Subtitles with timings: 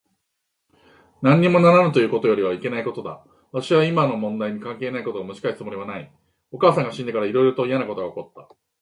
[1.21, 3.23] なんにもならぬというよりもっといけないことだ。
[3.51, 6.11] わしは今の問題に関係ないことをむし返すつもりはない。
[6.51, 8.49] お母さんが死んでから、いろいろといやなことが起った。